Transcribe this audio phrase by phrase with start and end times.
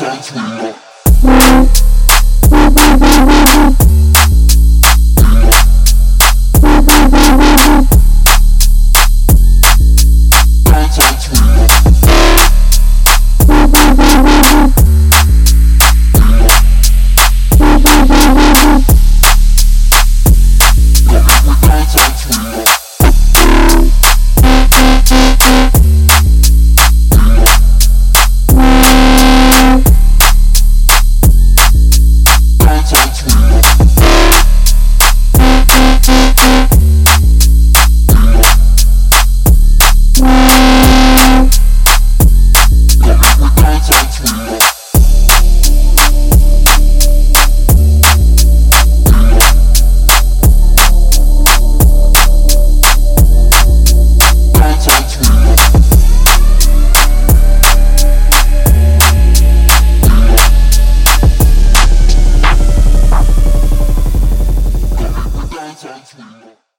[0.00, 0.91] me up.
[65.82, 66.62] そうで。